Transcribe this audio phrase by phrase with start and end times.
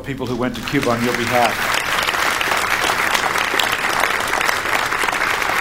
[0.00, 1.52] people who went to Cuba on your behalf.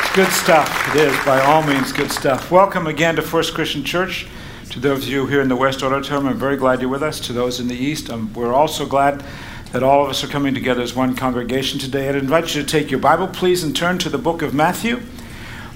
[0.05, 0.95] It's good stuff.
[0.95, 2.49] It is, by all means, good stuff.
[2.49, 4.27] Welcome again to First Christian Church.
[4.72, 7.19] To those of you here in the West Auditorium, I'm very glad you're with us.
[7.22, 9.23] To those in the East, um, we're also glad
[9.72, 12.09] that all of us are coming together as one congregation today.
[12.09, 15.02] I'd invite you to take your Bible, please, and turn to the book of Matthew.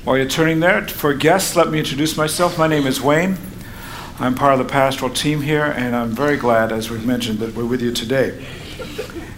[0.03, 2.57] While you're turning there, for guests, let me introduce myself.
[2.57, 3.37] My name is Wayne.
[4.19, 7.55] I'm part of the pastoral team here, and I'm very glad, as we've mentioned, that
[7.55, 8.45] we're with you today.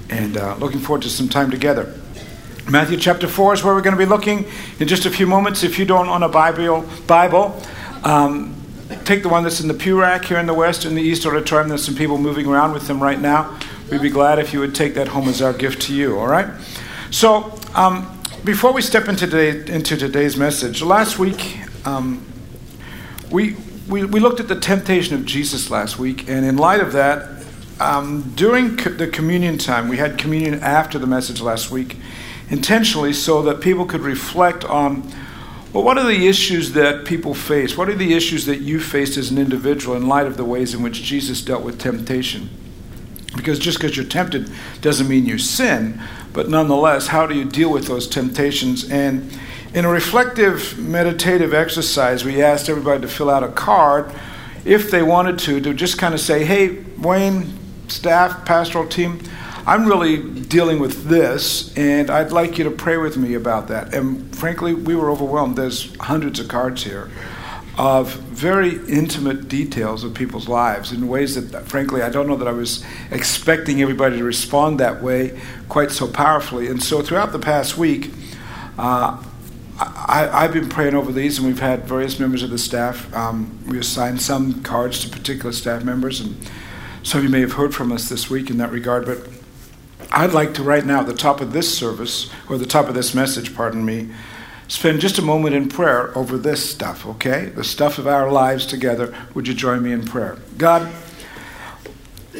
[0.09, 1.94] And uh, looking forward to some time together.
[2.69, 4.45] Matthew chapter 4 is where we're going to be looking
[4.80, 5.64] in just a few moments.
[5.64, 7.61] If you don't own a Bible, Bible
[8.03, 8.55] um,
[9.03, 11.25] take the one that's in the pew rack here in the West and the East
[11.25, 11.69] auditorium.
[11.69, 13.59] There's some people moving around with them right now.
[13.92, 16.27] We'd be glad if you would take that home as our gift to you, all
[16.27, 16.47] right?
[17.11, 18.11] So, um,
[18.44, 22.25] before we step into, today, into today's message, last week um,
[23.31, 23.55] we
[23.88, 27.44] we, we looked at the temptation of Jesus last week, and in light of that,
[27.79, 31.97] um, during co- the communion time, we had communion after the message last week,
[32.49, 35.11] intentionally so that people could reflect on
[35.75, 37.77] well, what are the issues that people face?
[37.77, 40.73] What are the issues that you faced as an individual in light of the ways
[40.73, 42.49] in which Jesus dealt with temptation?
[43.35, 44.49] Because just because you're tempted
[44.80, 48.89] doesn't mean you sin, but nonetheless, how do you deal with those temptations?
[48.89, 49.37] And
[49.73, 54.09] in a reflective meditative exercise, we asked everybody to fill out a card
[54.64, 57.53] if they wanted to, to just kind of say, hey, Wayne,
[57.87, 59.21] staff, pastoral team,
[59.67, 63.95] I'm really dealing with this, and I'd like you to pray with me about that.
[63.95, 65.55] And frankly, we were overwhelmed.
[65.55, 67.09] There's hundreds of cards here
[67.77, 72.47] of very intimate details of people's lives in ways that, frankly, I don't know that
[72.47, 76.67] I was expecting everybody to respond that way quite so powerfully.
[76.67, 78.11] And so, throughout the past week,
[78.77, 79.21] uh,
[79.77, 83.13] I, have been praying over these, and we've had various members of the staff.
[83.13, 86.37] Um, we assigned some cards to particular staff members, and
[87.05, 89.05] some of you may have heard from us this week in that regard.
[89.05, 89.30] But
[90.11, 92.95] I'd like to, right now, at the top of this service, or the top of
[92.95, 94.10] this message, pardon me,
[94.67, 97.45] spend just a moment in prayer over this stuff, okay?
[97.45, 99.15] The stuff of our lives together.
[99.36, 100.39] Would you join me in prayer?
[100.58, 100.92] God,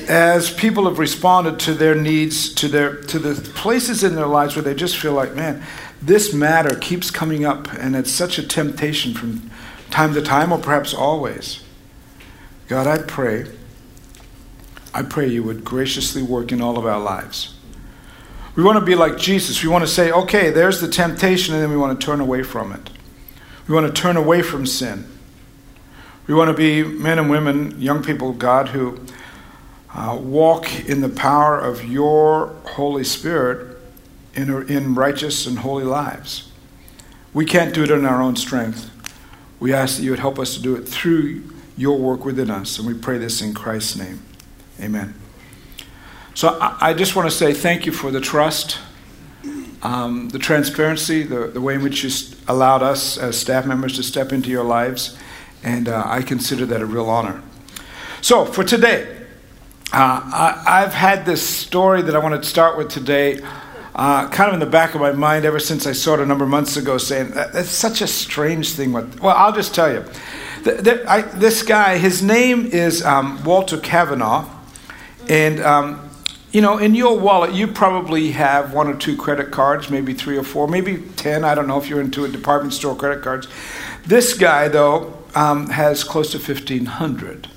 [0.08, 4.56] as people have responded to their needs, to their to the places in their lives
[4.56, 5.64] where they just feel like, man,
[6.02, 9.52] this matter keeps coming up, and it's such a temptation from
[9.92, 11.62] time to time, or perhaps always.
[12.68, 13.46] God, I pray,
[14.96, 17.54] I pray you would graciously work in all of our lives.
[18.56, 19.62] We want to be like Jesus.
[19.62, 22.44] We want to say, okay, there's the temptation, and then we want to turn away
[22.44, 22.90] from it.
[23.68, 25.06] We want to turn away from sin.
[26.28, 28.98] We want to be men and women, young people, God, who
[29.94, 33.78] uh, walk in the power of your Holy Spirit
[34.34, 36.50] in, in righteous and holy lives.
[37.34, 38.90] We can't do it in our own strength.
[39.60, 41.44] We ask that you would help us to do it through
[41.76, 44.22] your work within us, and we pray this in Christ's name.
[44.80, 45.14] Amen.
[46.34, 48.80] So I, I just want to say thank you for the trust,
[49.82, 52.12] um, the transparency, the, the way in which you
[52.48, 55.18] allowed us as staff members to step into your lives,
[55.64, 57.42] and uh, I consider that a real honor.
[58.22, 59.26] So for today,
[59.94, 63.40] uh, I, have had this story that I want to start with today
[63.96, 66.26] uh, kind of in the back of my mind ever since I saw it a
[66.26, 68.92] number of months ago, saying that's such a strange thing.
[68.92, 69.22] What?
[69.22, 70.04] Well, I'll just tell you.
[70.64, 74.50] The, the, I, this guy, his name is um, Walter Cavanagh,
[75.30, 76.10] and um,
[76.52, 80.38] you know, in your wallet, you probably have one or two credit cards, maybe three
[80.38, 81.44] or four, maybe ten.
[81.44, 83.48] I don't know if you're into a department store credit cards.
[84.06, 87.50] This guy, though, um, has close to fifteen hundred.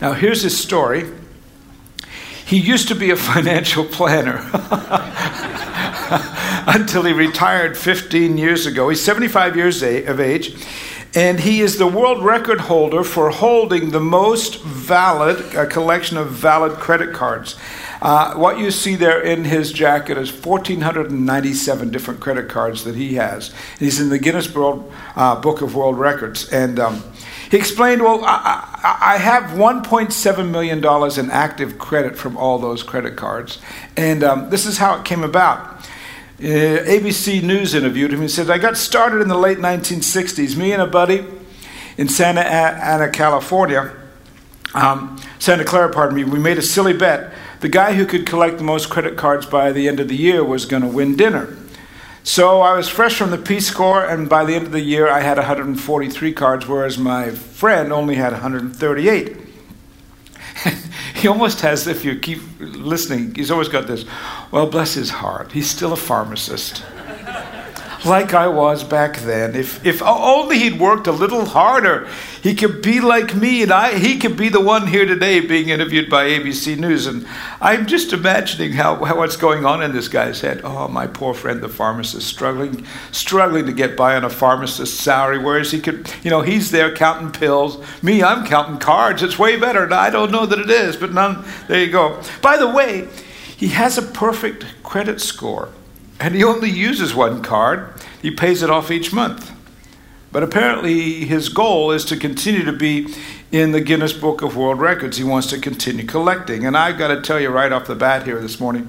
[0.00, 1.04] Now, here's his story.
[2.44, 4.48] He used to be a financial planner
[6.66, 8.88] until he retired 15 years ago.
[8.88, 10.54] He's 75 years of age,
[11.14, 16.30] and he is the world record holder for holding the most valid a collection of
[16.30, 17.56] valid credit cards.
[18.00, 23.14] Uh, what you see there in his jacket is 1,497 different credit cards that he
[23.14, 23.54] has.
[23.78, 27.02] He's in the Guinness World uh, Book of World Records, and um,
[27.52, 30.78] he explained, Well, I, I have $1.7 million
[31.20, 33.58] in active credit from all those credit cards.
[33.94, 35.81] And um, this is how it came about.
[36.42, 38.20] Uh, ABC News interviewed him.
[38.20, 40.56] He said, I got started in the late 1960s.
[40.56, 41.24] Me and a buddy
[41.96, 43.94] in Santa Ana, California,
[44.74, 47.32] um, Santa Clara, pardon me, we made a silly bet.
[47.60, 50.42] The guy who could collect the most credit cards by the end of the year
[50.42, 51.56] was going to win dinner.
[52.24, 55.08] So I was fresh from the Peace Corps, and by the end of the year,
[55.08, 59.36] I had 143 cards, whereas my friend only had 138.
[61.22, 64.04] he almost has, if you keep listening, he's always got this,
[64.50, 66.82] well, bless his heart, he's still a pharmacist.
[68.04, 69.54] like I was back then.
[69.54, 72.08] If, if only he'd worked a little harder,
[72.42, 75.68] he could be like me, and I, he could be the one here today being
[75.68, 77.06] interviewed by ABC News.
[77.06, 77.24] And
[77.60, 80.60] I'm just imagining how, how what's going on in this guy's head.
[80.64, 85.38] Oh, my poor friend, the pharmacist, struggling, struggling to get by on a pharmacist's salary,
[85.38, 87.78] whereas he could, you know, he's there counting pills.
[88.02, 89.22] Me, I'm counting cards.
[89.22, 89.92] It's way better.
[89.94, 91.44] I don't know that it is, but none.
[91.68, 92.20] There you go.
[92.42, 93.08] By the way,
[93.56, 95.68] he has a perfect credit score,
[96.18, 97.92] and he only uses one card.
[98.20, 99.52] He pays it off each month.
[100.32, 103.14] But apparently, his goal is to continue to be
[103.52, 105.18] in the Guinness Book of World Records.
[105.18, 106.64] He wants to continue collecting.
[106.64, 108.88] And I've got to tell you right off the bat here this morning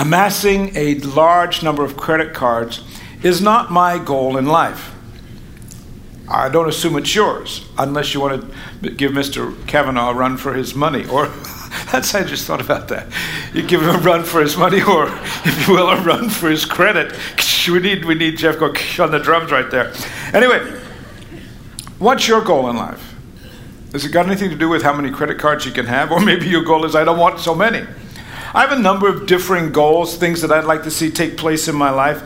[0.00, 2.82] amassing a large number of credit cards
[3.22, 4.94] is not my goal in life.
[6.30, 9.66] I don't assume it's yours, unless you want to give Mr.
[9.66, 11.04] Cavanagh a run for his money.
[11.08, 11.26] Or
[11.92, 13.08] that's how I just thought about that.
[13.52, 15.06] You give him a run for his money, or
[15.44, 17.18] if you will, a run for his credit.
[17.68, 19.92] We need we need Jeff go on the drums right there.
[20.32, 20.80] Anyway,
[21.98, 23.14] what's your goal in life?
[23.92, 26.20] Has it got anything to do with how many credit cards you can have, or
[26.20, 27.86] maybe your goal is I don't want so many?
[28.54, 31.68] I have a number of differing goals, things that I'd like to see take place
[31.68, 32.22] in my life.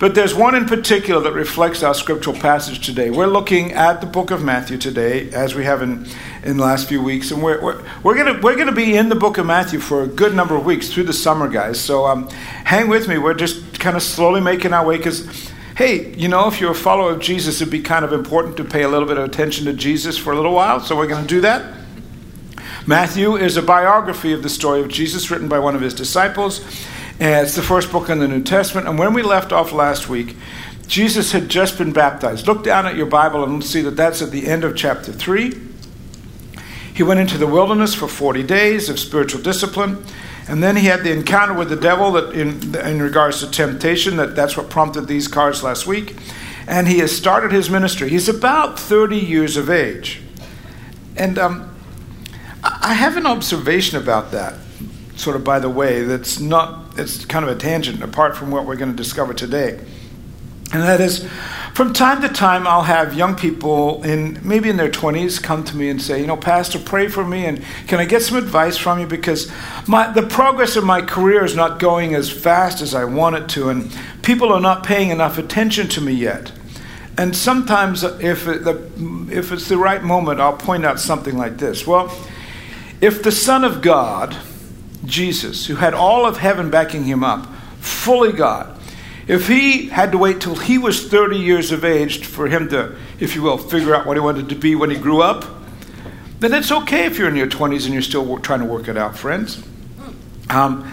[0.00, 3.10] But there's one in particular that reflects our scriptural passage today.
[3.10, 6.06] We're looking at the book of Matthew today, as we have in,
[6.42, 7.30] in the last few weeks.
[7.30, 10.06] And we're, we're, we're going we're gonna be in the book of Matthew for a
[10.06, 11.78] good number of weeks through the summer, guys.
[11.78, 13.18] So um, hang with me.
[13.18, 16.74] We're just kind of slowly making our way because, hey, you know, if you're a
[16.74, 19.66] follower of Jesus, it'd be kind of important to pay a little bit of attention
[19.66, 20.80] to Jesus for a little while.
[20.80, 21.76] So we're going to do that.
[22.86, 26.64] Matthew is a biography of the story of Jesus written by one of his disciples.
[27.20, 28.88] And it's the first book in the New Testament.
[28.88, 30.36] And when we left off last week,
[30.86, 32.46] Jesus had just been baptized.
[32.46, 35.52] Look down at your Bible and see that that's at the end of chapter 3.
[36.94, 40.02] He went into the wilderness for 40 days of spiritual discipline.
[40.48, 44.16] And then he had the encounter with the devil that in, in regards to temptation,
[44.16, 46.16] that, that's what prompted these cards last week.
[46.66, 48.08] And he has started his ministry.
[48.08, 50.22] He's about 30 years of age.
[51.16, 51.76] And um,
[52.64, 54.54] I have an observation about that,
[55.16, 58.66] sort of by the way, that's not it's kind of a tangent apart from what
[58.66, 59.80] we're going to discover today.
[60.72, 61.28] And that is,
[61.74, 65.76] from time to time, I'll have young people in maybe in their 20s come to
[65.76, 68.76] me and say, you know, Pastor, pray for me, and can I get some advice
[68.76, 69.50] from you because
[69.88, 73.48] my, the progress of my career is not going as fast as I want it
[73.50, 76.52] to, and people are not paying enough attention to me yet.
[77.18, 81.58] And sometimes, if, it, the, if it's the right moment, I'll point out something like
[81.58, 81.84] this.
[81.84, 82.16] Well,
[83.00, 84.36] if the Son of God
[85.04, 87.46] Jesus, who had all of heaven backing him up,
[87.80, 88.78] fully God,
[89.26, 92.96] if he had to wait till he was 30 years of age for him to,
[93.20, 95.44] if you will, figure out what he wanted to be when he grew up,
[96.40, 98.96] then it's okay if you're in your 20s and you're still trying to work it
[98.96, 99.62] out, friends.
[100.48, 100.92] Um,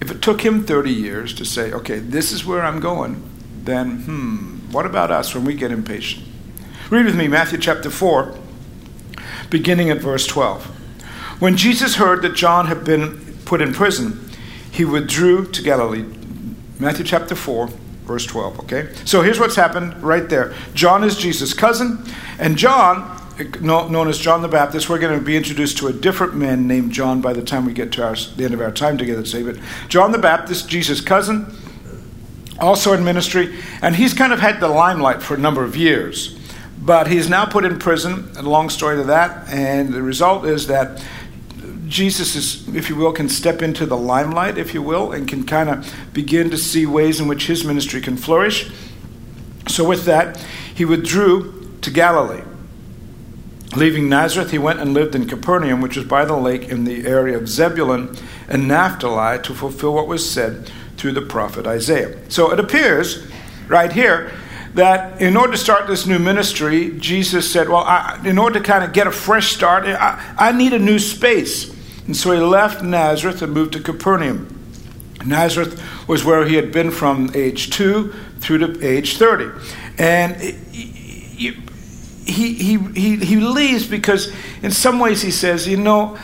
[0.00, 3.22] if it took him 30 years to say, okay, this is where I'm going,
[3.62, 6.26] then, hmm, what about us when we get impatient?
[6.90, 8.34] Read with me Matthew chapter 4,
[9.50, 10.75] beginning at verse 12.
[11.38, 14.30] When Jesus heard that John had been put in prison,
[14.70, 16.04] he withdrew to Galilee.
[16.78, 17.68] Matthew chapter 4,
[18.04, 18.88] verse 12, okay?
[19.04, 20.54] So here's what's happened right there.
[20.72, 21.98] John is Jesus' cousin,
[22.38, 23.20] and John,
[23.60, 26.92] known as John the Baptist, we're going to be introduced to a different man named
[26.92, 29.42] John by the time we get to our, the end of our time together today.
[29.42, 31.54] But John the Baptist, Jesus' cousin,
[32.58, 36.38] also in ministry, and he's kind of had the limelight for a number of years.
[36.80, 40.68] But he's now put in prison, a long story to that, and the result is
[40.68, 41.04] that
[41.86, 45.44] Jesus is, if you will, can step into the limelight, if you will, and can
[45.44, 48.70] kind of begin to see ways in which his ministry can flourish.
[49.68, 50.36] So, with that,
[50.74, 52.42] he withdrew to Galilee.
[53.76, 57.06] Leaving Nazareth, he went and lived in Capernaum, which was by the lake in the
[57.06, 58.16] area of Zebulun
[58.48, 62.18] and Naphtali, to fulfill what was said through the prophet Isaiah.
[62.30, 63.30] So it appears
[63.68, 64.32] right here
[64.74, 68.64] that in order to start this new ministry, Jesus said, Well, I, in order to
[68.64, 71.75] kind of get a fresh start, I, I need a new space.
[72.06, 74.52] And so he left Nazareth and moved to Capernaum.
[75.24, 79.50] Nazareth was where he had been from age 2 through to age 30.
[79.98, 81.52] And he,
[82.26, 84.32] he, he, he leaves because,
[84.62, 86.18] in some ways, he says, You know,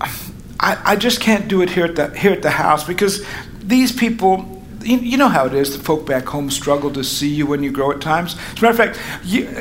[0.00, 0.12] I,
[0.60, 3.24] I just can't do it here at, the, here at the house because
[3.60, 4.53] these people
[4.84, 5.76] you, know how it is.
[5.76, 8.36] The folk back home struggle to see you when you grow at times.
[8.52, 8.98] As a matter of fact,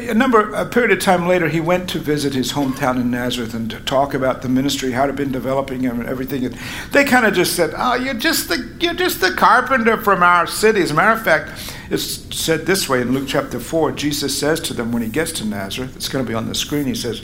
[0.10, 3.54] a number, a period of time later, he went to visit his hometown in Nazareth
[3.54, 6.46] and to talk about the ministry, how it had been developing and everything.
[6.46, 6.58] And
[6.92, 10.48] they kind of just said, "Oh, you're just the you're just the carpenter from our
[10.48, 13.92] city." As a matter of fact, it's said this way in Luke chapter four.
[13.92, 16.56] Jesus says to them when he gets to Nazareth, it's going to be on the
[16.56, 16.86] screen.
[16.86, 17.22] He says,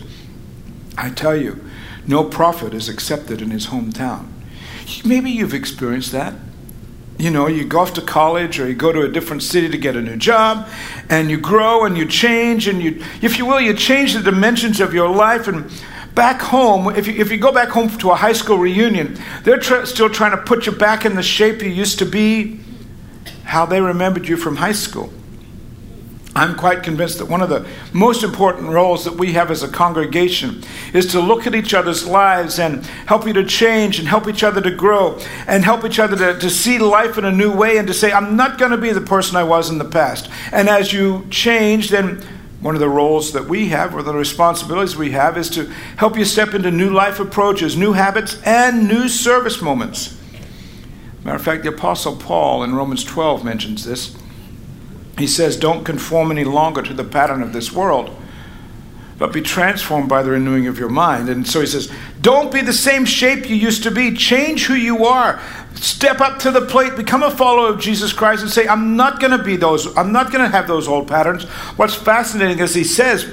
[0.97, 1.63] "I tell you,
[2.07, 4.27] no prophet is accepted in his hometown."
[5.05, 6.33] Maybe you've experienced that
[7.19, 9.77] you know, you go off to college or you go to a different city to
[9.77, 10.69] get a new job,
[11.09, 14.79] and you grow and you change, and you, if you will, you change the dimensions
[14.79, 15.49] of your life.
[15.49, 15.69] And
[16.15, 19.59] back home, if you, if you go back home to a high school reunion, they're
[19.59, 22.61] tr- still trying to put you back in the shape you used to be,
[23.43, 25.11] how they remembered you from high school.
[26.39, 29.67] I'm quite convinced that one of the most important roles that we have as a
[29.67, 34.25] congregation is to look at each other's lives and help you to change and help
[34.25, 37.53] each other to grow and help each other to, to see life in a new
[37.53, 39.86] way and to say, I'm not going to be the person I was in the
[39.86, 40.29] past.
[40.53, 42.22] And as you change, then
[42.62, 45.65] one of the roles that we have, or the responsibilities we have, is to
[45.98, 50.17] help you step into new life approaches, new habits, and new service moments.
[51.25, 54.15] Matter of fact, the Apostle Paul in Romans 12 mentions this.
[55.19, 58.15] He says, Don't conform any longer to the pattern of this world,
[59.17, 61.27] but be transformed by the renewing of your mind.
[61.27, 64.15] And so he says, Don't be the same shape you used to be.
[64.15, 65.41] Change who you are.
[65.75, 69.19] Step up to the plate, become a follower of Jesus Christ, and say, I'm not
[69.19, 71.43] going to be those, I'm not going to have those old patterns.
[71.75, 73.27] What's fascinating is he says,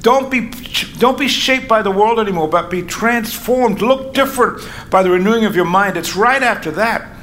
[0.00, 0.50] don't be,
[0.98, 3.82] don't be shaped by the world anymore, but be transformed.
[3.82, 5.98] Look different by the renewing of your mind.
[5.98, 7.17] It's right after that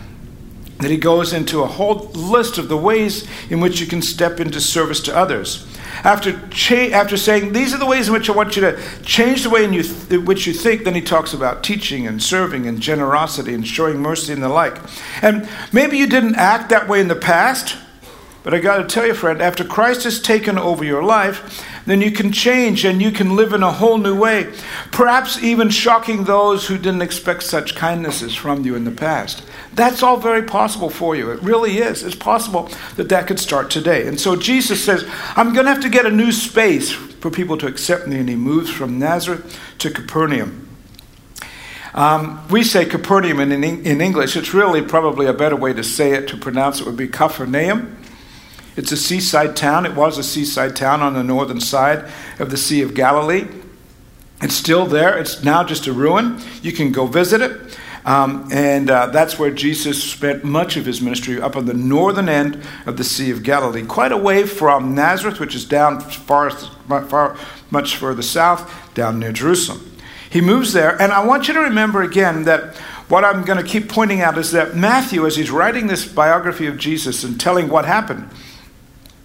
[0.80, 4.40] that he goes into a whole list of the ways in which you can step
[4.40, 5.66] into service to others.
[6.04, 9.44] After, cha- after saying, These are the ways in which I want you to change
[9.44, 12.68] the way in, th- in which you think, then he talks about teaching and serving
[12.68, 14.78] and generosity and showing mercy and the like.
[15.22, 17.78] And maybe you didn't act that way in the past,
[18.44, 22.02] but I got to tell you, friend, after Christ has taken over your life, then
[22.02, 24.54] you can change and you can live in a whole new way,
[24.92, 29.44] perhaps even shocking those who didn't expect such kindnesses from you in the past.
[29.76, 31.32] That's all very possible for you.
[31.32, 32.04] It really is.
[32.04, 34.08] It's possible that that could start today.
[34.08, 35.06] And so Jesus says,
[35.36, 38.18] I'm going to have to get a new space for people to accept me.
[38.20, 40.62] And he moves from Nazareth to Capernaum.
[41.94, 44.36] Um, we say Capernaum in, in English.
[44.36, 47.98] It's really probably a better way to say it, to pronounce it would be Capharnaum.
[48.78, 49.86] It's a seaside town.
[49.86, 53.48] It was a seaside town on the northern side of the Sea of Galilee.
[54.42, 55.18] It's still there.
[55.18, 56.42] It's now just a ruin.
[56.62, 57.78] You can go visit it.
[58.06, 62.30] Um, and uh, that's where Jesus spent much of his ministry, up on the northern
[62.30, 67.36] end of the Sea of Galilee, quite away from Nazareth, which is down far, far
[67.72, 69.92] much further south, down near Jerusalem.
[70.30, 73.68] He moves there, and I want you to remember again that what I'm going to
[73.68, 77.70] keep pointing out is that Matthew, as he's writing this biography of Jesus and telling
[77.70, 78.30] what happened,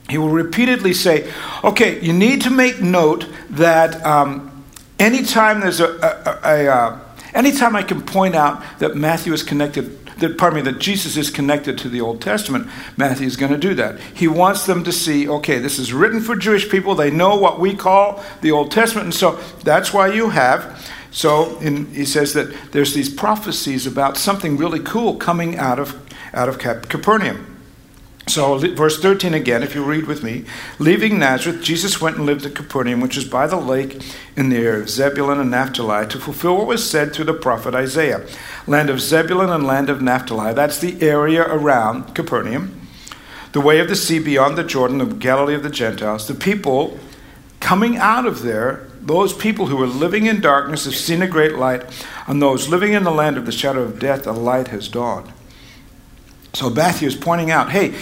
[0.08, 1.30] he will repeatedly say,
[1.62, 4.64] okay, you need to make note that um,
[4.98, 7.00] anytime there's a, a, a, a uh,
[7.34, 11.30] Anytime I can point out that Matthew is connected, that, pardon me, that Jesus is
[11.30, 14.00] connected to the Old Testament, Matthew is going to do that.
[14.00, 16.94] He wants them to see, okay, this is written for Jewish people.
[16.94, 19.06] They know what we call the Old Testament.
[19.06, 20.90] And so that's why you have.
[21.10, 26.00] So in, he says that there's these prophecies about something really cool coming out of,
[26.32, 27.49] out of Capernaum.
[28.30, 30.44] So, verse 13 again, if you read with me.
[30.78, 34.00] Leaving Nazareth, Jesus went and lived at Capernaum, which is by the lake
[34.36, 37.74] in the area of Zebulun and Naphtali, to fulfill what was said through the prophet
[37.74, 38.24] Isaiah.
[38.68, 40.54] Land of Zebulun and land of Naphtali.
[40.54, 42.80] That's the area around Capernaum.
[43.50, 46.28] The way of the sea beyond the Jordan, the Galilee of the Gentiles.
[46.28, 47.00] The people
[47.58, 51.56] coming out of there, those people who were living in darkness have seen a great
[51.56, 51.82] light.
[52.28, 55.32] On those living in the land of the shadow of death, a light has dawned.
[56.52, 57.94] So Matthew is pointing out, hey,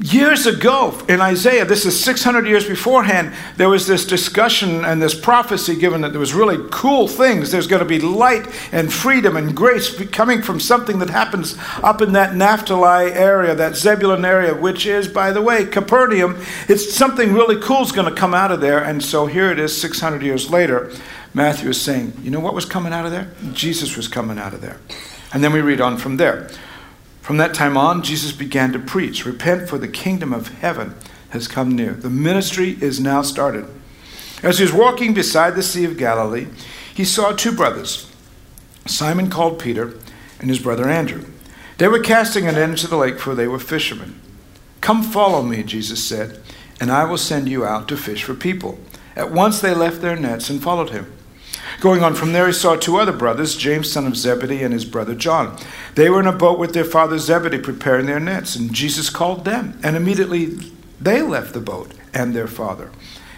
[0.00, 5.14] years ago in Isaiah, this is 600 years beforehand, there was this discussion and this
[5.14, 7.50] prophecy given that there was really cool things.
[7.50, 12.00] There's going to be light and freedom and grace coming from something that happens up
[12.00, 16.42] in that Naphtali area, that Zebulun area, which is, by the way, Capernaum.
[16.68, 18.82] It's something really cool is going to come out of there.
[18.82, 20.90] And so here it is, 600 years later.
[21.34, 23.30] Matthew is saying, you know what was coming out of there?
[23.52, 24.78] Jesus was coming out of there.
[25.34, 26.50] And then we read on from there.
[27.22, 30.94] From that time on, Jesus began to preach Repent, for the kingdom of heaven
[31.30, 31.92] has come near.
[31.92, 33.66] The ministry is now started.
[34.42, 36.48] As he was walking beside the Sea of Galilee,
[36.92, 38.12] he saw two brothers,
[38.86, 39.94] Simon called Peter
[40.40, 41.24] and his brother Andrew.
[41.78, 44.20] They were casting a net into the lake, for they were fishermen.
[44.80, 46.40] Come follow me, Jesus said,
[46.80, 48.80] and I will send you out to fish for people.
[49.14, 51.12] At once they left their nets and followed him.
[51.80, 54.84] Going on from there, he saw two other brothers, James, son of Zebedee, and his
[54.84, 55.58] brother John.
[55.94, 59.44] They were in a boat with their father Zebedee, preparing their nets, and Jesus called
[59.44, 59.78] them.
[59.82, 60.46] And immediately
[61.00, 62.90] they left the boat and their father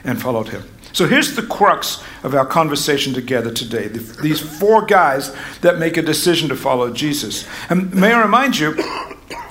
[0.04, 0.64] and followed him.
[0.92, 3.88] So here's the crux of our conversation together today.
[3.88, 7.48] These four guys that make a decision to follow Jesus.
[7.68, 8.74] And may I remind you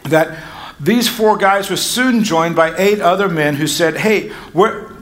[0.05, 0.37] that
[0.83, 4.33] these four guys were soon joined by eight other men who said, Hey,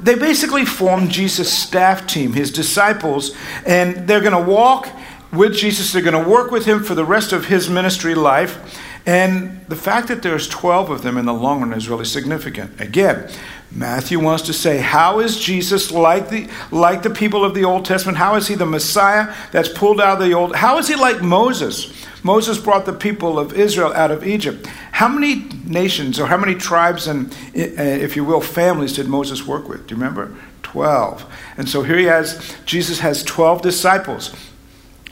[0.02, 3.36] they basically formed Jesus' staff team, his disciples,
[3.66, 4.88] and they're going to walk
[5.34, 5.92] with Jesus.
[5.92, 8.80] They're going to work with him for the rest of his ministry life.
[9.06, 12.80] And the fact that there's 12 of them in the long run is really significant.
[12.80, 13.32] Again,
[13.72, 17.86] Matthew wants to say, how is Jesus like the, like the people of the Old
[17.86, 18.18] Testament?
[18.18, 20.56] How is he the Messiah that's pulled out of the Old?
[20.56, 21.92] How is he like Moses?
[22.24, 24.68] Moses brought the people of Israel out of Egypt.
[24.92, 29.68] How many nations or how many tribes and, if you will, families did Moses work
[29.68, 29.88] with?
[29.88, 30.36] Do you remember?
[30.64, 31.26] 12.
[31.58, 34.36] And so here he has, Jesus has 12 disciples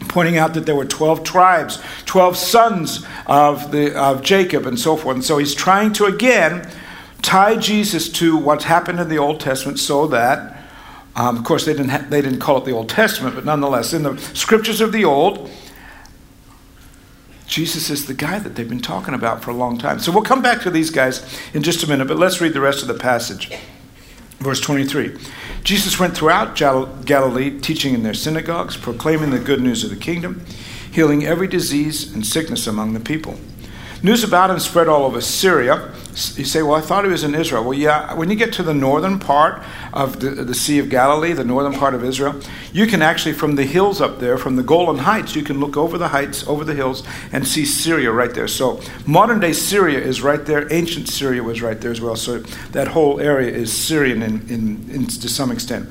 [0.07, 4.95] pointing out that there were 12 tribes, 12 sons of, the, of Jacob, and so
[4.95, 5.15] forth.
[5.15, 6.69] And so he's trying to again
[7.21, 10.57] tie Jesus to what's happened in the Old Testament so that,
[11.15, 13.93] um, of course, they didn't, ha- they didn't call it the Old Testament, but nonetheless,
[13.93, 15.49] in the scriptures of the Old,
[17.49, 19.99] Jesus is the guy that they've been talking about for a long time.
[19.99, 22.61] So we'll come back to these guys in just a minute, but let's read the
[22.61, 23.51] rest of the passage.
[24.37, 25.17] Verse 23
[25.63, 30.45] Jesus went throughout Galilee, teaching in their synagogues, proclaiming the good news of the kingdom,
[30.91, 33.39] healing every disease and sickness among the people.
[34.01, 35.91] News about him spread all over Syria.
[36.11, 37.63] You say, well, I thought he was in Israel.
[37.63, 39.61] Well, yeah, when you get to the northern part
[39.93, 42.39] of the, the Sea of Galilee, the northern part of Israel,
[42.71, 45.75] you can actually, from the hills up there, from the Golan Heights, you can look
[45.75, 48.47] over the heights, over the hills, and see Syria right there.
[48.47, 50.71] So modern day Syria is right there.
[50.73, 52.15] Ancient Syria was right there as well.
[52.15, 52.39] So
[52.71, 55.89] that whole area is Syrian in, in, in to some extent.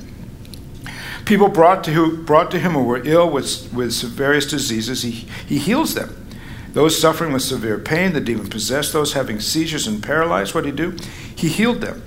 [1.26, 5.10] People brought to, who, brought to him who were ill with, with various diseases, he,
[5.10, 6.27] he heals them.
[6.72, 10.78] Those suffering with severe pain, the demon possessed, those having seizures and paralyzed, what did
[10.78, 10.96] he do?
[11.34, 12.02] He healed them.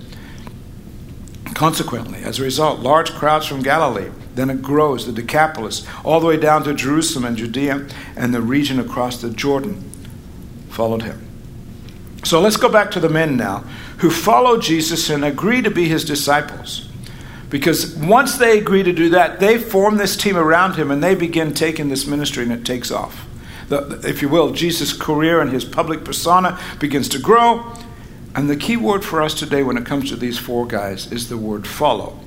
[1.54, 6.28] Consequently, as a result, large crowds from Galilee, then it grows, the Decapolis, all the
[6.28, 9.90] way down to Jerusalem and Judea and the region across the Jordan
[10.70, 11.28] followed him.
[12.24, 13.60] So let's go back to the men now
[13.98, 16.88] who followed Jesus and agree to be his disciples.
[17.50, 21.16] Because once they agree to do that, they form this team around him and they
[21.16, 23.28] begin taking this ministry and it takes off
[23.72, 27.74] the, if you will, Jesus' career and his public persona begins to grow.
[28.36, 31.30] And the key word for us today when it comes to these four guys is
[31.30, 32.20] the word follow.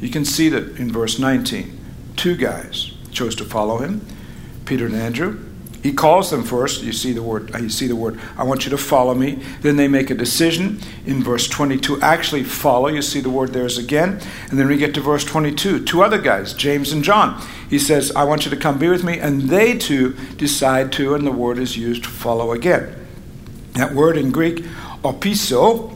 [0.00, 1.78] You can see that in verse 19.
[2.16, 4.06] Two guys chose to follow him
[4.64, 5.38] Peter and Andrew.
[5.86, 6.82] He calls them first.
[6.82, 7.54] You see the word.
[7.54, 8.18] Uh, you see the word.
[8.36, 9.40] I want you to follow me.
[9.60, 12.02] Then they make a decision in verse 22.
[12.02, 12.88] Actually, follow.
[12.88, 14.18] You see the word there's again.
[14.50, 15.84] And then we get to verse 22.
[15.84, 17.40] Two other guys, James and John.
[17.70, 21.14] He says, "I want you to come be with me," and they too decide to.
[21.14, 22.92] And the word is used follow again.
[23.74, 24.64] That word in Greek,
[25.04, 25.95] opiso,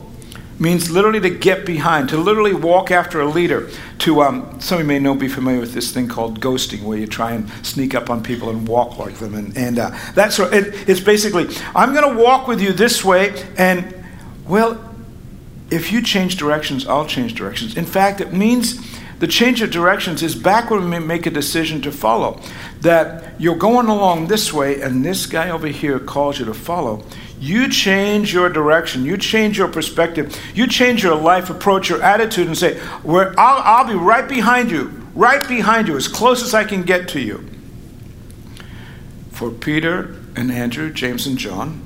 [0.61, 3.69] means literally to get behind, to literally walk after a leader.
[3.99, 6.97] To um, some of you may know, be familiar with this thing called ghosting, where
[6.97, 10.39] you try and sneak up on people and walk like them, and, and uh, that's
[10.39, 13.93] it, it's basically I'm going to walk with you this way, and
[14.47, 14.79] well,
[15.71, 17.75] if you change directions, I'll change directions.
[17.75, 21.79] In fact, it means the change of directions is back when we make a decision
[21.83, 22.41] to follow.
[22.79, 27.03] That you're going along this way, and this guy over here calls you to follow
[27.39, 32.45] you change your direction, you change your perspective, you change your life approach, your attitude,
[32.45, 36.65] and say, I'll, I'll be right behind you, right behind you, as close as I
[36.65, 37.49] can get to you.
[39.31, 41.81] For Peter and Andrew, James and John,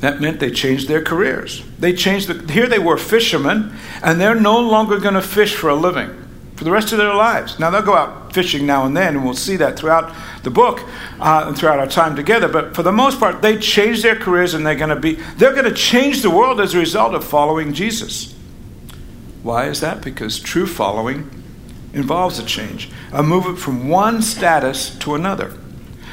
[0.00, 1.64] that meant they changed their careers.
[1.78, 5.70] They changed the, here they were fishermen, and they're no longer going to fish for
[5.70, 6.21] a living
[6.62, 7.58] for the rest of their lives.
[7.58, 10.80] Now, they'll go out fishing now and then, and we'll see that throughout the book
[11.18, 12.46] uh, and throughout our time together.
[12.46, 15.54] But for the most part, they change their careers and they're going to be, they're
[15.54, 18.32] going to change the world as a result of following Jesus.
[19.42, 20.02] Why is that?
[20.02, 21.28] Because true following
[21.94, 25.52] involves a change, a movement from one status to another.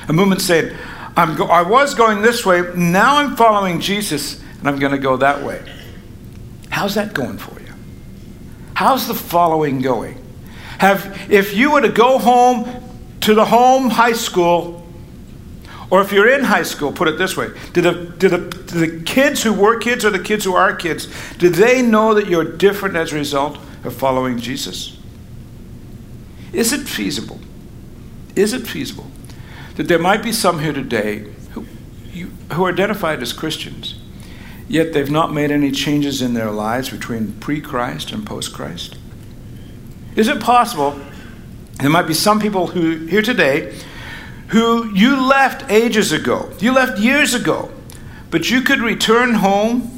[0.07, 0.75] A movement saying,
[1.15, 4.97] I'm go- I was going this way, now I'm following Jesus, and I'm going to
[4.97, 5.63] go that way.
[6.71, 7.71] How's that going for you?
[8.73, 10.18] How's the following going?
[10.79, 12.67] Have, if you were to go home
[13.21, 14.87] to the home high school,
[15.89, 18.85] or if you're in high school, put it this way do the, do, the, do
[18.85, 22.27] the kids who were kids or the kids who are kids, do they know that
[22.27, 24.97] you're different as a result of following Jesus?
[26.53, 27.39] Is it feasible?
[28.35, 29.07] Is it feasible
[29.75, 31.65] that there might be some here today who,
[32.11, 33.99] you, who are identified as Christians,
[34.67, 38.98] yet they've not made any changes in their lives between pre Christ and post Christ?
[40.15, 40.99] Is it possible
[41.79, 43.77] there might be some people who here today
[44.49, 47.71] who you left ages ago, you left years ago,
[48.31, 49.95] but you could return home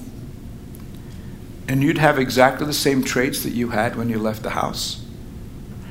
[1.67, 5.03] and you'd have exactly the same traits that you had when you left the house?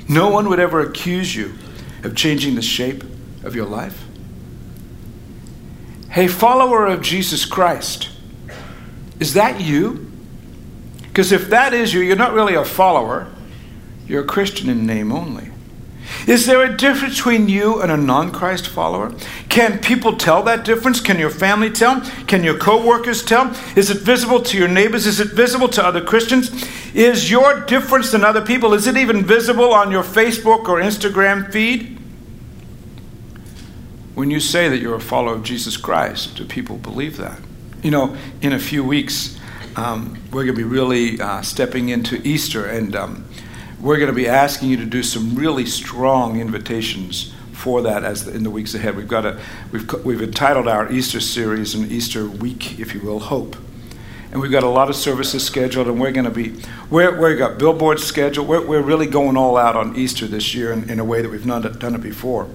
[0.09, 1.55] No one would ever accuse you
[2.03, 3.03] of changing the shape
[3.43, 4.05] of your life.
[6.11, 8.11] Hey, follower of Jesus Christ,
[9.19, 10.11] is that you?
[11.03, 13.31] Because if that is you, you're not really a follower.
[14.11, 15.51] You're a Christian in name only.
[16.27, 19.15] Is there a difference between you and a non Christ follower?
[19.49, 21.01] Can people tell that difference?
[21.01, 22.01] Can your family tell?
[22.27, 23.55] Can your co workers tell?
[23.77, 25.07] Is it visible to your neighbors?
[25.07, 26.51] Is it visible to other Christians?
[26.93, 28.75] Is your difference than other people?
[28.75, 31.97] Is it even visible on your Facebook or Instagram feed?
[34.17, 37.39] When you say that you're a follower of Jesus Christ, do people believe that?
[37.85, 39.39] You know, in a few weeks,
[39.77, 43.25] um, we're going to be really uh, stepping into Easter, and um,
[43.81, 48.25] we're going to be asking you to do some really strong invitations for that as
[48.25, 48.97] the, in the weeks ahead.
[48.97, 49.41] We've got a
[49.73, 53.57] we've we've entitled our Easter series and Easter week, if you will, hope.
[54.33, 57.39] And we've got a lot of services scheduled, and we're going to be we're we've
[57.39, 58.49] got billboards scheduled.
[58.49, 61.31] We're, we're really going all out on Easter this year in, in a way that
[61.31, 62.49] we've not done it before.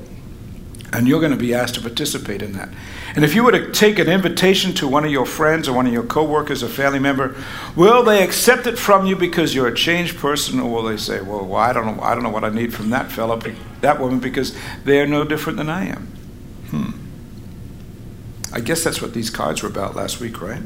[0.95, 2.69] And you're going to be asked to participate in that.
[3.15, 5.85] And if you were to take an invitation to one of your friends or one
[5.85, 7.35] of your coworkers or family member,
[7.75, 11.19] will they accept it from you because you're a changed person, or will they say,
[11.19, 13.41] "Well, well I don't know, I don't know what I need from that fellow,
[13.81, 14.55] that woman, because
[14.85, 16.07] they are no different than I am."
[16.69, 16.91] Hmm.
[18.53, 20.61] I guess that's what these cards were about last week, right?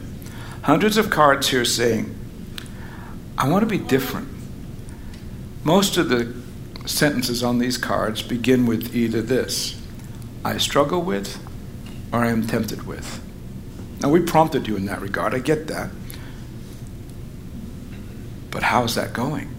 [0.61, 2.13] Hundreds of cards here saying,
[3.35, 4.27] "I want to be different."
[5.63, 6.31] Most of the
[6.85, 9.78] sentences on these cards begin with either this:
[10.43, 11.39] "I struggle with."
[12.11, 13.21] or I am tempted with.
[14.01, 15.33] Now, we prompted you in that regard.
[15.33, 15.89] I get that.
[18.51, 19.53] But how's that going?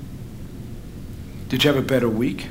[1.49, 2.49] Did you have a better week?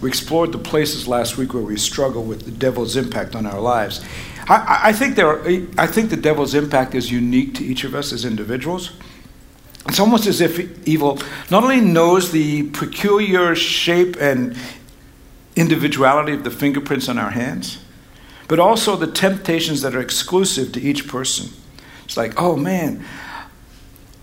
[0.00, 3.60] We explored the places last week where we struggle with the devil's impact on our
[3.60, 4.04] lives.
[4.48, 5.44] I, I, think there are,
[5.76, 8.92] I think the devil's impact is unique to each of us as individuals.
[9.86, 11.18] It's almost as if evil
[11.50, 14.56] not only knows the peculiar shape and
[15.56, 17.82] individuality of the fingerprints on our hands,
[18.48, 21.50] but also the temptations that are exclusive to each person.
[22.04, 23.04] It's like, oh man,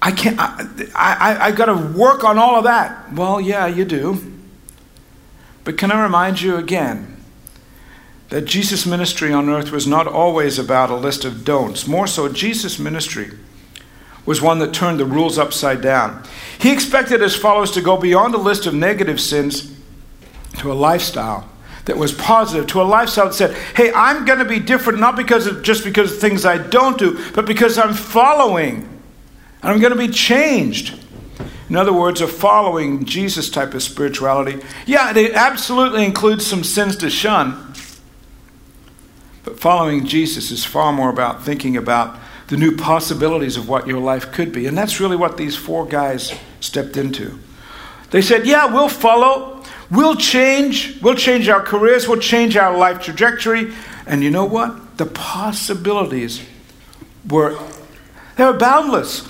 [0.01, 3.13] I can't, I, I, I got to work on all of that.
[3.13, 4.33] Well, yeah, you do.
[5.63, 7.15] But can I remind you again
[8.29, 11.87] that Jesus' ministry on earth was not always about a list of don'ts.
[11.87, 13.31] More so, Jesus' ministry
[14.25, 16.23] was one that turned the rules upside down.
[16.59, 19.71] He expected his followers to go beyond a list of negative sins
[20.57, 21.49] to a lifestyle
[21.85, 25.15] that was positive, to a lifestyle that said, hey, I'm going to be different, not
[25.15, 28.89] because of just because of things I don't do, but because I'm following.
[29.61, 30.99] And I'm going to be changed.
[31.69, 34.63] In other words, a following Jesus type of spirituality.
[34.85, 37.73] Yeah, it absolutely includes some sins to shun.
[39.43, 43.99] But following Jesus is far more about thinking about the new possibilities of what your
[43.99, 44.67] life could be.
[44.67, 47.39] And that's really what these four guys stepped into.
[48.11, 49.55] They said, Yeah, we'll follow
[49.91, 50.99] We'll change.
[51.01, 52.07] We'll change our careers.
[52.07, 53.73] We'll change our life trajectory.
[54.07, 54.97] And you know what?
[54.97, 56.41] The possibilities
[57.27, 57.57] were
[58.35, 59.27] they were boundless.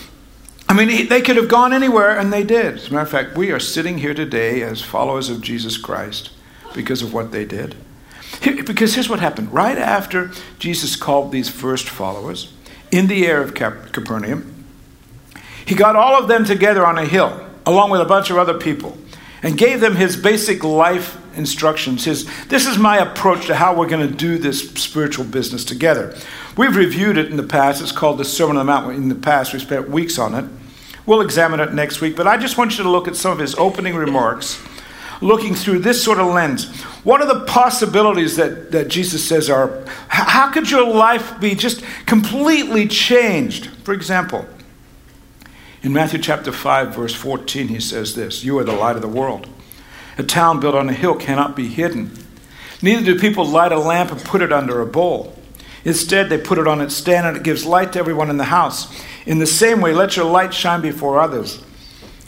[0.67, 2.75] I mean, they could have gone anywhere, and they did.
[2.75, 6.31] As a matter of fact, we are sitting here today as followers of Jesus Christ
[6.73, 7.75] because of what they did.
[8.41, 9.53] Because here's what happened.
[9.53, 12.51] Right after Jesus called these first followers
[12.95, 14.65] in the air of Capernaum,
[15.65, 18.57] he got all of them together on a hill, along with a bunch of other
[18.57, 18.97] people
[19.45, 22.05] and gave them his basic life instructions.
[22.05, 26.17] His, this is my approach to how we're going to do this spiritual business together.
[26.57, 27.79] We've reviewed it in the past.
[27.79, 28.95] It's called the Sermon on the Mount.
[28.95, 30.45] In the past, we spent weeks on it.
[31.05, 33.37] We'll examine it next week, but I just want you to look at some of
[33.37, 34.59] his opening remarks,
[35.21, 36.81] looking through this sort of lens.
[37.03, 41.83] What are the possibilities that, that Jesus says are, how could your life be just
[42.05, 43.67] completely changed?
[43.83, 44.47] For example,
[45.83, 49.07] in Matthew chapter 5, verse 14, he says this You are the light of the
[49.07, 49.47] world.
[50.17, 52.11] A town built on a hill cannot be hidden.
[52.81, 55.37] Neither do people light a lamp and put it under a bowl.
[55.83, 58.45] Instead, they put it on its stand and it gives light to everyone in the
[58.45, 58.91] house.
[59.25, 61.63] In the same way, let your light shine before others,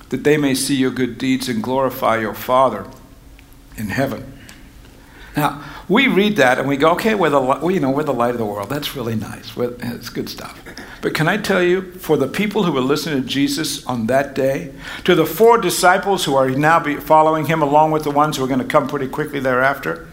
[0.09, 2.87] that they may see your good deeds and glorify your Father
[3.75, 4.33] in heaven.
[5.35, 8.13] Now, we read that and we go, okay, we're the, well, you know, we're the
[8.13, 8.69] light of the world.
[8.69, 9.55] That's really nice.
[9.55, 10.59] We're, it's good stuff.
[11.01, 14.33] But can I tell you, for the people who were listening to Jesus on that
[14.33, 18.43] day, to the four disciples who are now following him, along with the ones who
[18.43, 20.07] are going to come pretty quickly thereafter,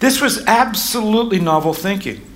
[0.00, 2.26] this was absolutely novel thinking.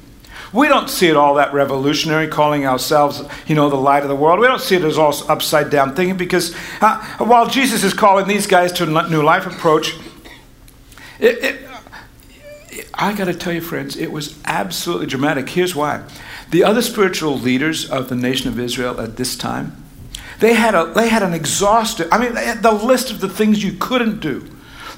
[0.54, 4.14] We don't see it all that revolutionary, calling ourselves, you know, the light of the
[4.14, 4.38] world.
[4.38, 8.28] We don't see it as all upside down thinking because uh, while Jesus is calling
[8.28, 9.96] these guys to a new life approach,
[11.18, 11.68] it, it,
[12.94, 15.48] I got to tell you, friends, it was absolutely dramatic.
[15.48, 16.04] Here's why.
[16.50, 19.82] The other spiritual leaders of the nation of Israel at this time,
[20.38, 23.72] they had, a, they had an exhaustive, I mean, the list of the things you
[23.72, 24.48] couldn't do.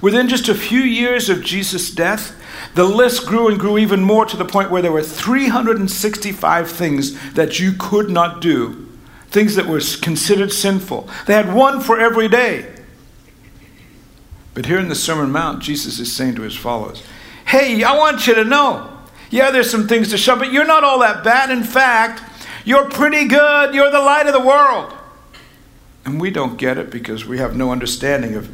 [0.00, 2.34] Within just a few years of Jesus' death,
[2.74, 7.32] the list grew and grew even more to the point where there were 365 things
[7.32, 8.88] that you could not do,
[9.28, 11.08] things that were considered sinful.
[11.26, 12.72] They had one for every day.
[14.54, 17.02] But here in the Sermon Mount, Jesus is saying to his followers,
[17.46, 18.90] Hey, I want you to know.
[19.30, 21.50] Yeah, there's some things to show, but you're not all that bad.
[21.50, 22.22] In fact,
[22.64, 23.74] you're pretty good.
[23.74, 24.92] You're the light of the world.
[26.04, 28.50] And we don't get it because we have no understanding of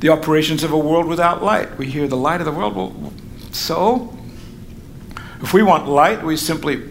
[0.00, 1.76] the operations of a world without light.
[1.78, 2.74] We hear the light of the world.
[2.76, 3.12] Well,
[3.52, 4.16] so?
[5.40, 6.82] If we want light, we simply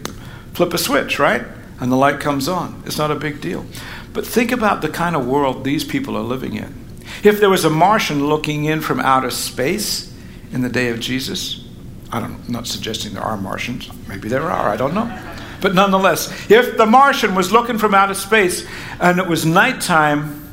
[0.54, 1.44] flip a switch, right?
[1.80, 2.82] And the light comes on.
[2.86, 3.66] It's not a big deal.
[4.12, 6.74] But think about the kind of world these people are living in.
[7.22, 10.12] If there was a Martian looking in from outer space
[10.52, 11.66] in the day of Jesus,
[12.10, 13.90] I don't, I'm not suggesting there are Martians.
[14.08, 14.68] Maybe there are.
[14.70, 15.06] I don't know.
[15.60, 18.66] But nonetheless, if the Martian was looking from outer space
[19.00, 20.45] and it was nighttime,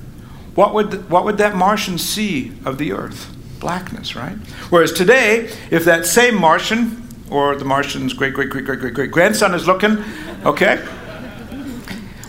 [0.55, 3.35] what would, what would that Martian see of the Earth?
[3.59, 4.35] Blackness, right?
[4.69, 9.11] Whereas today, if that same Martian, or the Martian's great, great, great, great, great, great
[9.11, 10.03] grandson is looking,
[10.45, 10.77] okay?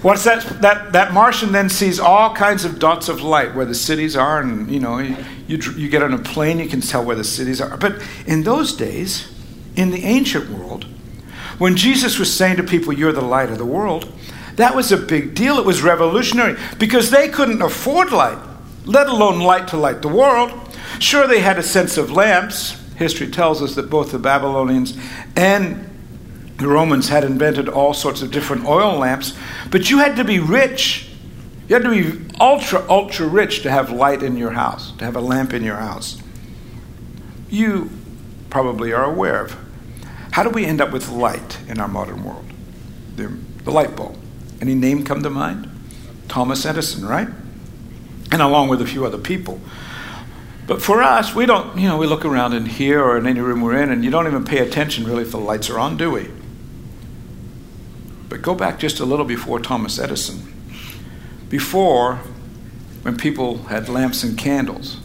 [0.04, 0.42] What's that?
[0.60, 4.38] That that Martian then sees all kinds of dots of light where the cities are,
[4.38, 5.16] and you know, you,
[5.48, 7.78] you, you get on a plane, you can tell where the cities are.
[7.78, 9.32] But in those days,
[9.76, 10.84] in the ancient world,
[11.56, 14.12] when Jesus was saying to people, You're the light of the world,
[14.56, 15.58] that was a big deal.
[15.58, 18.38] It was revolutionary because they couldn't afford light,
[18.84, 20.52] let alone light to light the world.
[20.98, 22.80] Sure, they had a sense of lamps.
[22.96, 24.96] History tells us that both the Babylonians
[25.34, 25.90] and
[26.58, 29.36] the Romans had invented all sorts of different oil lamps,
[29.70, 31.10] but you had to be rich.
[31.68, 35.16] You had to be ultra, ultra rich to have light in your house, to have
[35.16, 36.22] a lamp in your house.
[37.48, 37.90] You
[38.50, 39.56] probably are aware of
[40.30, 42.44] how do we end up with light in our modern world?
[43.16, 43.28] The,
[43.64, 44.16] the light bulb.
[44.60, 45.70] Any name come to mind?
[46.28, 47.28] Thomas Edison, right?
[48.32, 49.60] And along with a few other people.
[50.66, 53.40] But for us, we don't, you know, we look around in here or in any
[53.40, 55.96] room we're in, and you don't even pay attention really if the lights are on,
[55.96, 56.30] do we?
[58.28, 60.52] But go back just a little before Thomas Edison.
[61.50, 62.20] Before,
[63.02, 64.96] when people had lamps and candles.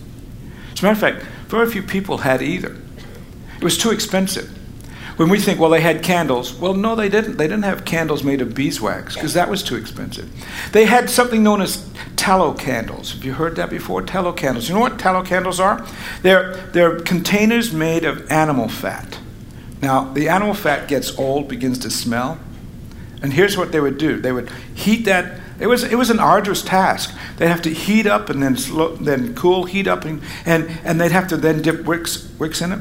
[0.72, 2.78] As a matter of fact, very few people had either.
[3.58, 4.58] It was too expensive.
[5.20, 7.36] When we think, well, they had candles, well, no, they didn't.
[7.36, 10.32] They didn't have candles made of beeswax because that was too expensive.
[10.72, 13.12] They had something known as tallow candles.
[13.12, 14.02] Have you heard that before?
[14.02, 14.70] Tallow candles.
[14.70, 15.86] You know what tallow candles are?
[16.22, 19.20] They're, they're containers made of animal fat.
[19.82, 22.40] Now, the animal fat gets old, begins to smell.
[23.22, 25.42] And here's what they would do they would heat that.
[25.60, 27.14] It was, it was an arduous task.
[27.36, 31.02] They'd have to heat up and then, slow, then cool, heat up, and, and, and
[31.02, 32.80] they'd have to then dip wicks, wicks in it.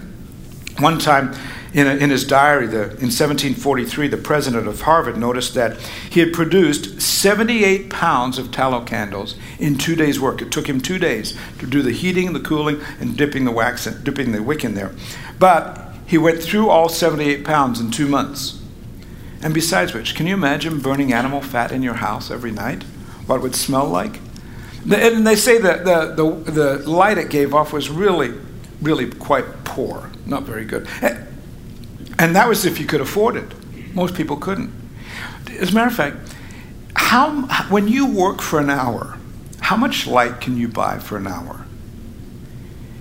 [0.79, 1.35] One time,
[1.73, 5.79] in, a, in his diary, the, in 1743, the president of Harvard noticed that
[6.11, 10.41] he had produced 78 pounds of tallow candles in two days' work.
[10.41, 13.87] It took him two days to do the heating, the cooling, and dipping the wax,
[13.87, 14.93] in, dipping the wick in there.
[15.39, 18.63] But he went through all 78 pounds in two months.
[19.43, 22.83] And besides which, can you imagine burning animal fat in your house every night?
[23.27, 24.21] What it would smell like?
[24.91, 28.33] And they say that the, the, the light it gave off was really,
[28.81, 30.89] really quite poor, not very good.
[31.03, 31.25] Eh,
[32.19, 33.95] And that was if you could afford it.
[33.95, 34.73] Most people couldn't.
[35.59, 36.17] As a matter of fact,
[36.95, 39.17] how, when you work for an hour,
[39.61, 41.65] how much light can you buy for an hour?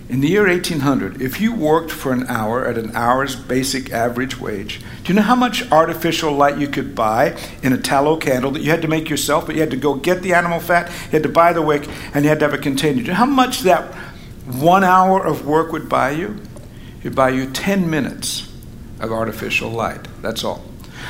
[0.09, 4.39] In the year 1800, if you worked for an hour at an hour's basic average
[4.39, 8.51] wage, do you know how much artificial light you could buy in a tallow candle
[8.51, 10.89] that you had to make yourself, but you had to go get the animal fat,
[10.89, 12.95] you had to buy the wick, and you had to have a container?
[12.95, 13.93] Do you know how much that
[14.45, 16.39] one hour of work would buy you?
[16.99, 18.47] It would buy you 10 minutes
[18.99, 20.07] of artificial light.
[20.21, 20.63] That's all.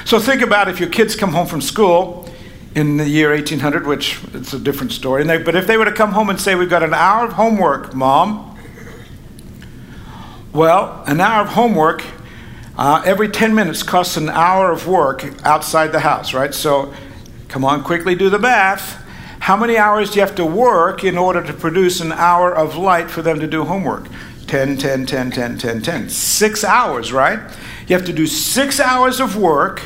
[0.05, 2.29] So think about if your kids come home from school
[2.75, 5.23] in the year 1800, which it's a different story.
[5.23, 7.33] They, but if they were to come home and say, We've got an hour of
[7.33, 8.57] homework, mom.
[10.53, 12.03] Well, an hour of homework
[12.77, 16.53] uh, every 10 minutes costs an hour of work outside the house, right?
[16.53, 16.93] So
[17.47, 19.03] come on, quickly do the math.
[19.39, 22.75] How many hours do you have to work in order to produce an hour of
[22.75, 24.05] light for them to do homework?
[24.47, 26.09] 10, 10, 10, 10, 10, 10.
[26.09, 27.39] Six hours, right?
[27.87, 29.81] You have to do six hours of work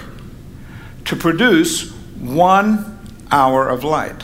[1.05, 2.99] to produce one
[3.31, 4.23] hour of light.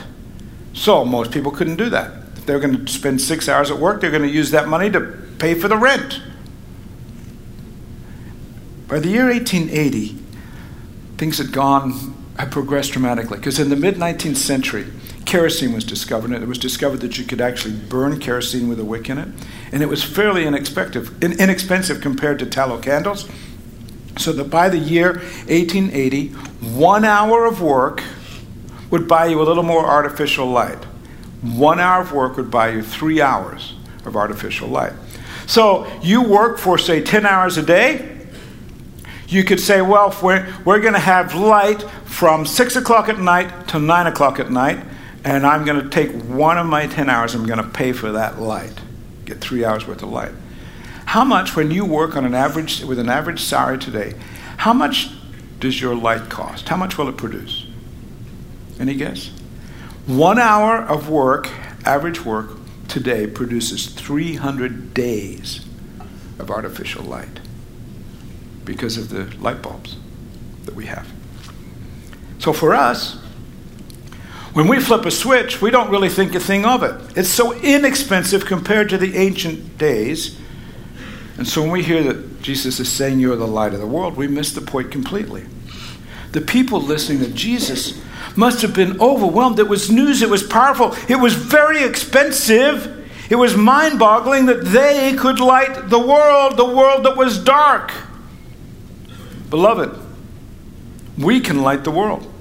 [0.73, 2.11] So most people couldn't do that.
[2.35, 4.91] If they're going to spend six hours at work, they're going to use that money
[4.91, 5.01] to
[5.39, 6.21] pay for the rent.
[8.87, 10.17] By the year 1880,
[11.17, 13.37] things had gone, had progressed dramatically.
[13.37, 14.85] Because in the mid 19th century,
[15.27, 18.85] kerosene was discovered, and it was discovered that you could actually burn kerosene with a
[18.85, 19.27] wick in it.
[19.71, 23.29] And it was fairly inexpensive, inexpensive compared to tallow candles.
[24.17, 28.01] So that by the year 1880, one hour of work
[28.89, 30.83] would buy you a little more artificial light.
[31.41, 34.93] One hour of work would buy you three hours of artificial light.
[35.45, 38.17] So you work for, say, 10 hours a day.
[39.27, 43.67] You could say, well, we're, we're going to have light from 6 o'clock at night
[43.69, 44.79] to 9 o'clock at night,
[45.23, 48.13] and I'm going to take one of my 10 hours, I'm going to pay for
[48.13, 48.73] that light.
[49.25, 50.31] get three hours worth of light.
[51.05, 54.13] How much, when you work on an average with an average salary today,
[54.57, 55.09] how much
[55.59, 56.69] does your light cost?
[56.69, 57.67] How much will it produce?
[58.79, 59.31] Any guess?
[60.05, 61.49] One hour of work,
[61.85, 62.51] average work,
[62.87, 65.65] today produces 300 days
[66.39, 67.39] of artificial light
[68.63, 69.97] because of the light bulbs
[70.65, 71.07] that we have.
[72.39, 73.17] So for us,
[74.57, 77.15] when we flip a switch, we don't really think a thing of it.
[77.15, 80.35] It's so inexpensive compared to the ancient days.
[81.37, 84.17] And so when we hear that Jesus is saying you're the light of the world,
[84.17, 85.45] we miss the point completely.
[86.31, 88.01] The people listening to Jesus
[88.35, 89.59] must have been overwhelmed.
[89.59, 93.07] It was news, it was powerful, it was very expensive.
[93.29, 97.93] It was mind boggling that they could light the world, the world that was dark.
[99.51, 99.95] Beloved,
[101.15, 102.33] we can light the world.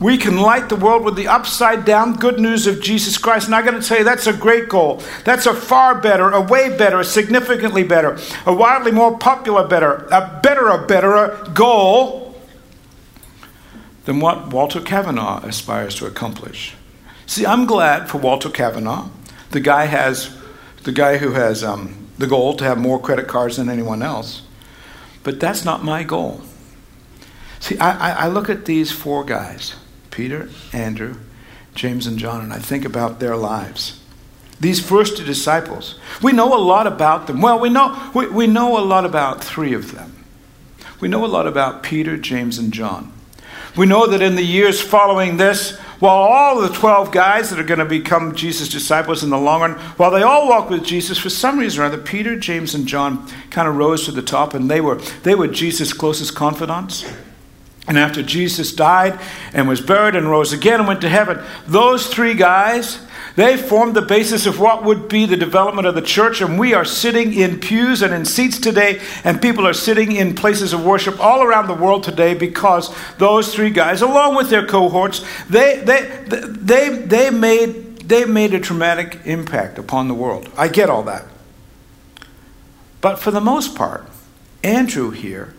[0.00, 3.46] We can light the world with the upside down good news of Jesus Christ.
[3.46, 5.02] And I got to tell you, that's a great goal.
[5.24, 10.06] That's a far better, a way better, a significantly better, a wildly more popular better,
[10.12, 12.40] a better, a better goal
[14.04, 16.74] than what Walter Cavanagh aspires to accomplish.
[17.26, 19.08] See, I'm glad for Walter Cavanagh.
[19.50, 20.36] The guy has,
[20.84, 24.42] the guy who has um, the goal to have more credit cards than anyone else.
[25.22, 26.42] But that's not my goal.
[27.60, 29.74] See, I, I, look at these four guys
[30.18, 31.14] Peter, Andrew,
[31.76, 34.00] James, and John, and I think about their lives.
[34.58, 37.40] These first two disciples, we know a lot about them.
[37.40, 40.24] Well, we know, we, we know a lot about three of them.
[40.98, 43.12] We know a lot about Peter, James, and John.
[43.76, 47.62] We know that in the years following this, while all the 12 guys that are
[47.62, 51.16] going to become Jesus' disciples in the long run, while they all walked with Jesus,
[51.16, 54.52] for some reason or other, Peter, James, and John kind of rose to the top,
[54.52, 57.04] and they were, they were Jesus' closest confidants.
[57.88, 59.18] And after Jesus died
[59.54, 63.00] and was buried and rose again and went to heaven, those three guys,
[63.34, 66.42] they formed the basis of what would be the development of the church.
[66.42, 70.34] And we are sitting in pews and in seats today, and people are sitting in
[70.34, 74.66] places of worship all around the world today because those three guys, along with their
[74.66, 80.50] cohorts, they, they, they, they, made, they made a traumatic impact upon the world.
[80.58, 81.24] I get all that.
[83.00, 84.04] But for the most part,
[84.62, 85.54] Andrew here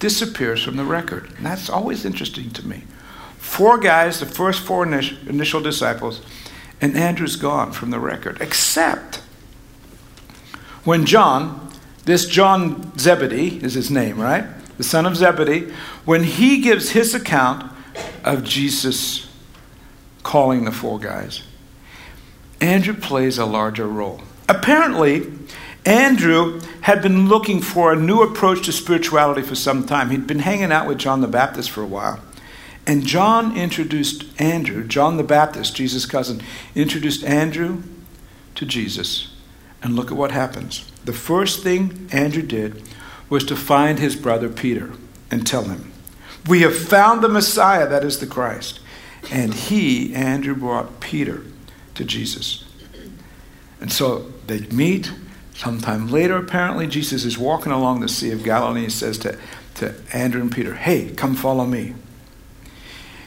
[0.00, 1.30] disappears from the record.
[1.36, 2.82] And that's always interesting to me.
[3.38, 6.20] Four guys, the first four initial disciples,
[6.80, 9.16] and Andrew's gone from the record, except
[10.84, 11.70] when John,
[12.04, 14.44] this John Zebedee is his name, right?
[14.78, 15.72] The son of Zebedee,
[16.04, 17.70] when he gives his account
[18.24, 19.28] of Jesus
[20.22, 21.42] calling the four guys,
[22.60, 24.22] Andrew plays a larger role.
[24.48, 25.30] Apparently,
[25.86, 30.10] Andrew had been looking for a new approach to spirituality for some time.
[30.10, 32.20] He'd been hanging out with John the Baptist for a while.
[32.86, 36.42] And John introduced Andrew, John the Baptist, Jesus' cousin,
[36.74, 37.82] introduced Andrew
[38.54, 39.34] to Jesus.
[39.82, 40.90] And look at what happens.
[41.04, 42.82] The first thing Andrew did
[43.30, 44.92] was to find his brother Peter
[45.30, 45.92] and tell him,
[46.46, 48.80] We have found the Messiah, that is the Christ.
[49.30, 51.44] And he, Andrew, brought Peter
[51.94, 52.64] to Jesus.
[53.80, 55.12] And so they meet,
[55.60, 59.38] Sometime later, apparently, Jesus is walking along the Sea of Galilee and says to,
[59.74, 61.92] to Andrew and Peter, Hey, come follow me.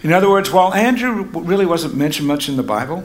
[0.02, 3.04] In other words, while Andrew really wasn't mentioned much in the Bible,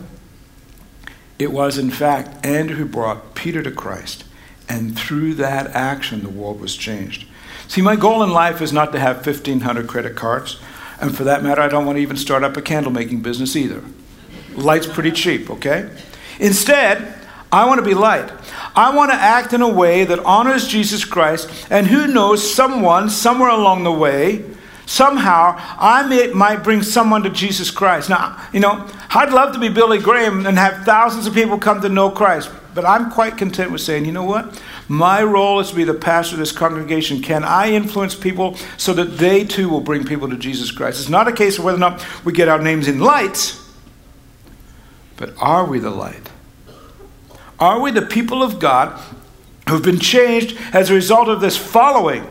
[1.39, 4.25] it was, in fact, Andrew who brought Peter to Christ.
[4.67, 7.29] And through that action, the world was changed.
[7.67, 10.59] See, my goal in life is not to have 1,500 credit cards.
[11.03, 13.57] And for that matter, I don't want to even start up a candle making business
[13.57, 13.85] either.
[14.55, 15.91] Light's pretty cheap, okay?
[16.41, 17.18] Instead,
[17.51, 18.31] I want to be light.
[18.77, 23.09] I want to act in a way that honors Jesus Christ, and who knows, someone,
[23.09, 24.45] somewhere along the way,
[24.87, 28.09] somehow, I may, might bring someone to Jesus Christ.
[28.09, 31.81] Now, you know, I'd love to be Billy Graham and have thousands of people come
[31.81, 34.63] to know Christ, but I'm quite content with saying, you know what?
[34.89, 37.21] My role is to be the pastor of this congregation.
[37.21, 41.01] Can I influence people so that they too will bring people to Jesus Christ?
[41.01, 43.63] It's not a case of whether or not we get our names in lights,
[45.17, 46.28] but are we the light?
[47.59, 49.01] Are we the people of God
[49.69, 52.27] who've been changed as a result of this following?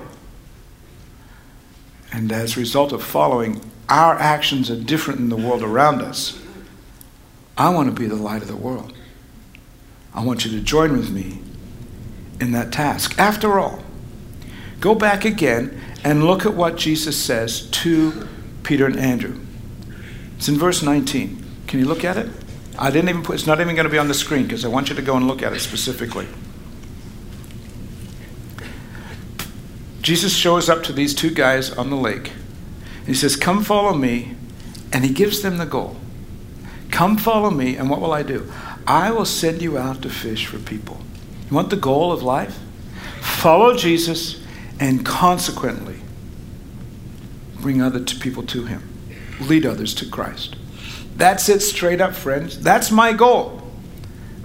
[2.12, 6.42] And as a result of following, our actions are different in the world around us.
[7.58, 8.94] I want to be the light of the world.
[10.14, 11.40] I want you to join with me
[12.40, 13.18] in that task.
[13.20, 13.84] After all,
[14.80, 18.28] go back again and look at what Jesus says to
[18.64, 19.40] Peter and Andrew.
[20.38, 21.44] It's in verse 19.
[21.68, 22.30] Can you look at it?
[22.78, 24.68] I didn't even put, it's not even going to be on the screen because I
[24.68, 26.28] want you to go and look at it specifically.
[30.02, 32.32] Jesus shows up to these two guys on the lake.
[33.06, 34.36] He says, Come follow me.
[34.94, 35.98] And he gives them the goal.
[36.92, 38.52] Come follow me, and what will I do?
[38.86, 41.02] I will send you out to fish for people.
[41.50, 42.58] You want the goal of life?
[43.22, 44.42] Follow Jesus
[44.80, 46.00] and consequently
[47.60, 48.84] bring other people to him.
[49.42, 50.56] Lead others to Christ.
[51.18, 52.60] That's it, straight up, friends.
[52.62, 53.64] That's my goal.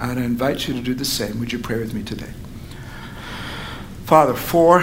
[0.00, 1.38] And I invite you to do the same.
[1.38, 2.32] Would you pray with me today?
[4.06, 4.82] Father, for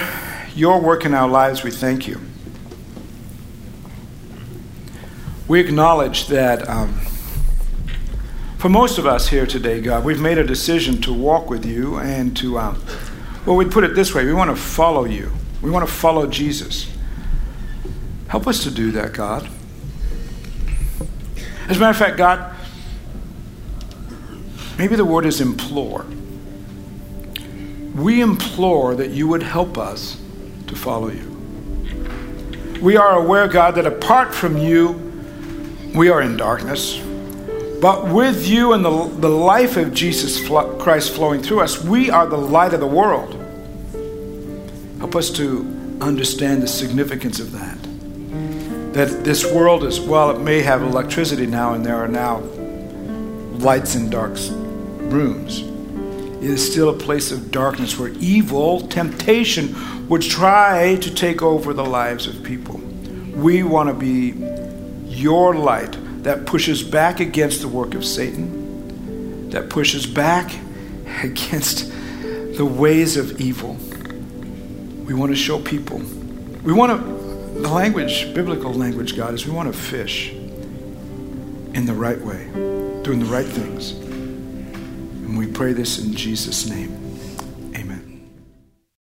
[0.56, 2.22] your work in our lives, we thank you.
[5.48, 6.94] We acknowledge that um,
[8.60, 11.98] for most of us here today, God, we've made a decision to walk with you
[11.98, 12.84] and to, um,
[13.48, 15.32] well, we'd put it this way we want to follow you,
[15.64, 16.92] we want to follow Jesus.
[18.28, 19.50] Help us to do that, God.
[21.70, 22.56] As a matter of fact, God,
[24.80, 26.04] maybe the word is implore.
[27.94, 30.20] We implore that you would help us
[30.66, 31.30] to follow you.
[32.82, 34.94] We are aware, God, that apart from you,
[35.94, 36.98] we are in darkness.
[37.80, 42.26] But with you and the, the life of Jesus Christ flowing through us, we are
[42.26, 43.36] the light of the world.
[44.98, 47.89] Help us to understand the significance of that
[48.94, 52.40] that this world is, well, it may have electricity now, and there are now
[53.60, 54.36] lights in dark
[55.12, 55.62] rooms.
[56.44, 61.74] It is still a place of darkness where evil, temptation, would try to take over
[61.74, 62.78] the lives of people.
[63.36, 64.34] We want to be
[65.06, 70.52] your light that pushes back against the work of Satan, that pushes back
[71.24, 73.78] against the ways of evil.
[75.06, 76.00] We want to show people.
[76.64, 77.19] We want to
[77.62, 82.46] the language, biblical language, God, is we want to fish in the right way,
[83.04, 83.92] doing the right things.
[83.92, 86.99] And we pray this in Jesus' name.